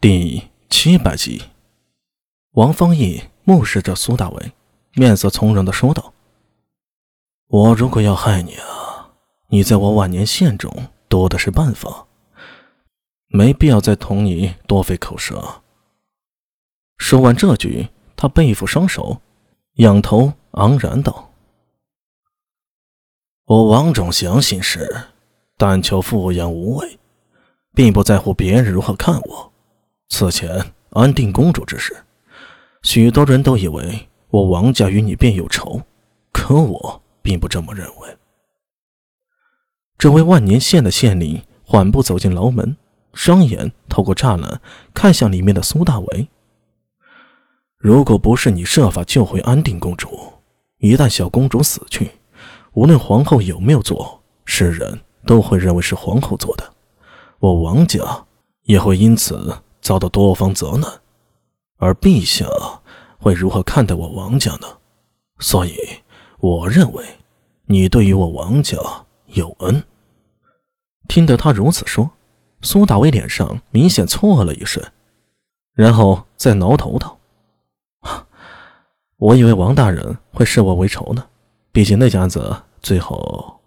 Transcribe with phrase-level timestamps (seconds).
[0.00, 1.42] 第七百集，
[2.52, 4.52] 王方毅目视着苏大伟，
[4.94, 6.14] 面色从容的说道
[7.48, 9.10] ：“我如果要害你啊，
[9.48, 10.72] 你在我万年县中
[11.08, 12.06] 多的是办法，
[13.26, 15.62] 没必要再同你多费口舌。”
[16.98, 19.20] 说完这句，他背负双手，
[19.78, 21.32] 仰头昂然道
[23.46, 25.08] ：“我王种相信是，
[25.56, 27.00] 但求富养无畏，
[27.74, 29.52] 并不在乎别人如何看我。”
[30.08, 31.96] 此前安定公主之事，
[32.82, 35.82] 许多人都以为我王家与你便有仇，
[36.32, 38.16] 可我并不这么认为。
[39.98, 42.76] 这位万年县的县令缓步走进牢门，
[43.12, 44.60] 双眼透过栅栏
[44.94, 46.28] 看向里面的苏大为。
[47.76, 50.32] 如果不是你设法救回安定公主，
[50.78, 52.10] 一旦小公主死去，
[52.72, 56.64] 无论皇后有没有做，世人都会认为是皇后做的，
[57.38, 58.26] 我王家
[58.62, 59.62] 也会因此。
[59.88, 61.00] 遭到多方责难，
[61.78, 62.46] 而陛下
[63.18, 64.66] 会如何看待我王家呢？
[65.38, 65.78] 所以，
[66.40, 67.02] 我认为
[67.64, 68.76] 你对于我王家
[69.28, 69.82] 有恩。
[71.08, 72.10] 听得他如此说，
[72.60, 74.86] 苏大威脸上明显错愕了一瞬，
[75.72, 77.18] 然后再挠头道
[79.16, 81.26] ：“我以为王大人会视我为仇呢，
[81.72, 83.58] 毕竟那家子最后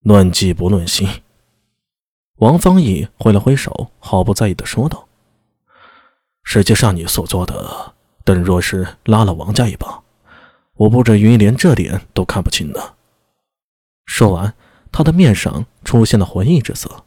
[0.00, 1.08] 论迹不论心。”
[2.38, 5.06] 王方毅挥了挥手，毫不在意的说道
[6.42, 10.02] ：“实际上，你所做的，等若是拉了王家一把，
[10.74, 12.94] 我不至于连这点都看不清呢。”
[14.06, 14.52] 说完，
[14.90, 17.04] 他的面上出现了回忆之色。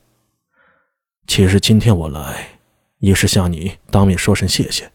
[1.27, 2.59] 其实今天我来，
[2.99, 4.89] 一是向你当面说声谢谢，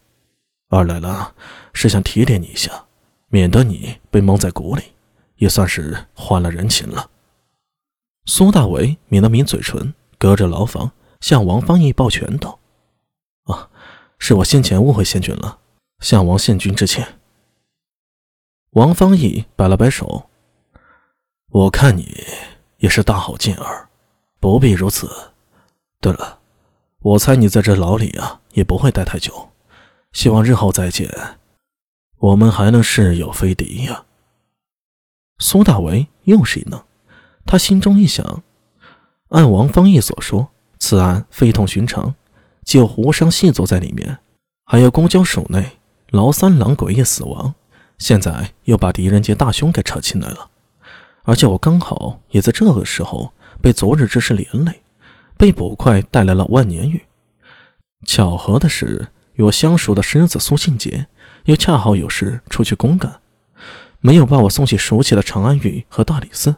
[0.70, 1.34] 二来了
[1.74, 2.86] 是想提点你一下，
[3.28, 4.83] 免得你被蒙在鼓里，
[5.36, 7.11] 也算是还了人情了。
[8.24, 9.92] 苏大为抿了抿嘴唇。
[10.22, 12.60] 隔着牢房向王方毅抱拳道
[13.50, 13.68] ：“啊，
[14.20, 15.58] 是我先前误会县君了，
[15.98, 17.18] 向王县君致歉。”
[18.70, 20.30] 王方毅摆了摆手
[21.50, 22.24] ：“我看你
[22.77, 23.88] 也是大好健儿，
[24.38, 25.11] 不必如此。
[26.00, 26.38] 对了，
[27.00, 29.50] 我猜你在这牢里啊也不会待太久，
[30.12, 31.11] 希望日后再见，
[32.18, 34.05] 我们还能是友非敌呀。”
[35.42, 36.80] 苏大为又是一愣，
[37.44, 38.44] 他心中一想。
[39.32, 42.14] 按王方毅所说，此案非同寻常，
[42.64, 44.18] 既有胡商细作在里面，
[44.66, 45.78] 还有公交署内
[46.10, 47.54] 劳三郎诡异死亡，
[47.96, 50.50] 现在又把狄仁杰大兄给扯进来了，
[51.22, 53.32] 而且我刚好也在这个时候
[53.62, 54.82] 被昨日之事连累，
[55.38, 57.02] 被捕快带来了万年玉。
[58.04, 61.06] 巧合的是，与我相熟的狮子苏信杰
[61.46, 63.20] 又恰好有事出去公干，
[64.00, 66.56] 没有把我送去熟悉的长安玉和大理寺。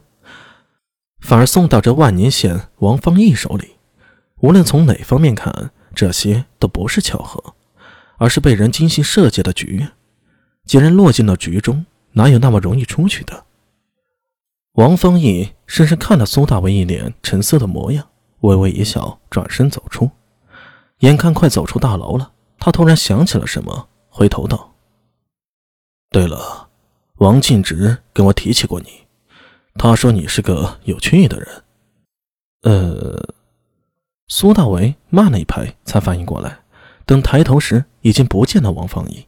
[1.25, 3.77] 反而送到这万年县王方义手里，
[4.41, 7.55] 无论从哪方面看，这些都不是巧合，
[8.19, 9.89] 而是被人精心设计的局。
[10.67, 13.47] 既然落进了局中，哪有那么容易出去的？
[14.75, 18.07] 王方义深深看了苏大为一脸沉思的模样，
[18.41, 20.11] 微微一笑，转身走出。
[20.99, 24.75] 眼看快走出大楼了，他突然想起了什么，回头道
[26.13, 26.69] ：“对了，
[27.17, 29.04] 王进直跟我提起过你。”
[29.75, 31.49] 他说：“你是个有趣的人。”
[32.63, 33.35] 呃，
[34.29, 36.61] 苏大为慢了一拍，才反应过来，
[37.05, 39.27] 等抬头时，已经不见了王方毅。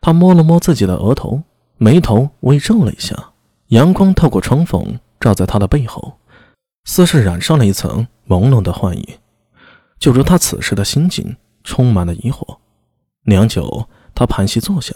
[0.00, 1.42] 他摸了摸自己的额头，
[1.78, 3.30] 眉头微皱了一下。
[3.68, 6.18] 阳光透过窗缝照在他的背后，
[6.84, 9.18] 似是染上了一层朦胧的幻影，
[9.98, 12.58] 就如他此时的心境充满了疑惑。
[13.22, 14.94] 良久，他盘膝坐下，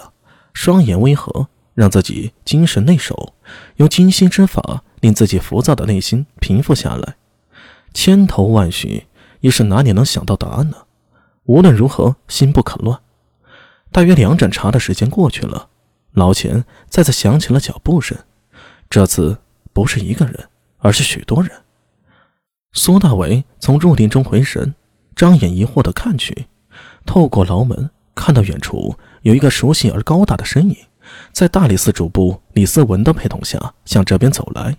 [0.53, 1.49] 双眼微合。
[1.77, 3.35] 让自己精神内守，
[3.77, 7.17] 用精心之法令自己浮躁的内心平复下来。
[7.93, 9.07] 千头万绪，
[9.41, 10.79] 一时哪里能想到答案呢？
[11.45, 12.99] 无论如何，心不可乱。
[13.93, 15.69] 大约两盏茶的时间过去了，
[16.13, 18.17] 牢前再次响起了脚步声。
[18.89, 19.39] 这次
[19.75, 20.49] 不是一个人，
[20.79, 21.53] 而是许多人。
[22.73, 24.75] 苏大伟从入定中回神，
[25.15, 26.47] 张眼疑惑地看去，
[27.05, 30.77] 透过牢门看到远处有一个熟悉而高大的身影。
[31.33, 34.77] 在大理寺主簿李思文的陪同下，向这边走来。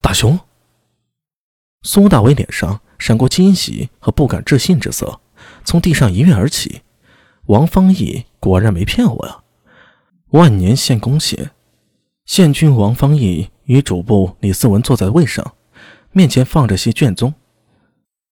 [0.00, 0.38] 大雄，
[1.82, 5.20] 苏大伟脸上闪过惊喜和不敢置信之色，
[5.64, 6.82] 从地上一跃而起。
[7.46, 9.42] 王方毅果然没骗我呀！
[10.30, 11.52] 万年献公县，
[12.24, 15.54] 县君王方毅与主簿李思文坐在位上，
[16.10, 17.32] 面前放着些卷宗。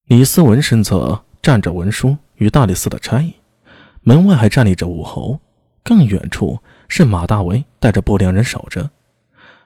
[0.06, 3.34] 李思文身侧站着文书与大理寺的差役，
[4.02, 5.40] 门外还站立着武侯。
[5.84, 6.58] 更远处
[6.88, 8.90] 是马大为带着不良人守着，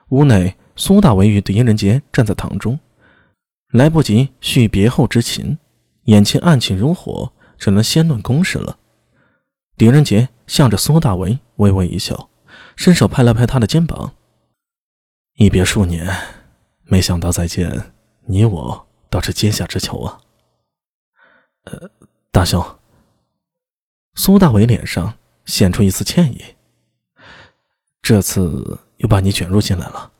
[0.09, 2.77] 屋内苏大为与狄仁杰站在堂中，
[3.71, 5.57] 来不及叙别后之情，
[6.03, 8.77] 眼前案情如火，只能先论公事了。
[9.77, 12.29] 狄仁杰向着苏大为微微一笑，
[12.75, 14.13] 伸手拍了拍他的肩膀
[15.39, 16.13] ：“一别数年，
[16.83, 17.93] 没想到再见，
[18.25, 20.19] 你我倒是阶下之囚啊。”
[21.63, 21.89] 呃，
[22.31, 22.61] 大兄。
[24.15, 25.13] 苏大伟脸上
[25.49, 26.39] 显出一丝歉意。
[28.03, 30.11] 这次又把你卷入进来了。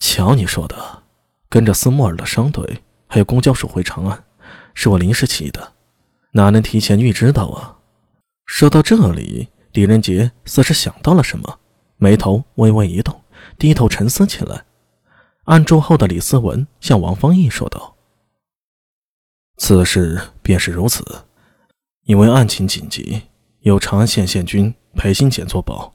[0.00, 1.02] 瞧你说的，
[1.48, 4.24] 跟着斯莫尔的商队还有公交署回长安，
[4.74, 5.74] 是我临时起意的，
[6.32, 7.78] 哪能提前预知到啊？
[8.46, 11.60] 说到这里，狄仁杰似是想到了什么，
[11.98, 13.22] 眉头微微一动，
[13.58, 14.64] 低头沉思起来。
[15.44, 17.96] 案桌后的李思文向王方义说道
[19.58, 21.04] ：“此事便是如此，
[22.06, 23.22] 因为案情紧急，
[23.60, 25.92] 有长安县县君。”裴新杰作保，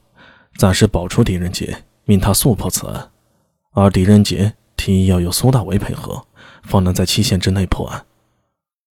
[0.56, 3.10] 暂时保出狄仁杰，命他速破此案。
[3.72, 6.24] 而狄仁杰提议要有苏大为配合，
[6.62, 8.06] 方能在期限之内破案。